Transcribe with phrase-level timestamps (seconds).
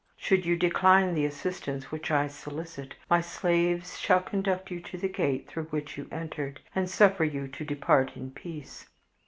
[0.17, 5.07] Should you decline the assistance which I solicit, my slaves shall conduct you to the
[5.07, 8.87] gate through which you entered, and suffer you to depart in peace.